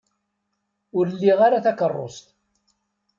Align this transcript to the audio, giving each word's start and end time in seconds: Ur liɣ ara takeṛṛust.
Ur 0.97 1.05
liɣ 1.09 1.39
ara 1.47 1.63
takeṛṛust. 1.65 2.27